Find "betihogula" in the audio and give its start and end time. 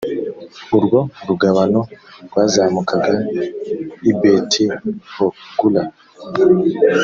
4.19-5.83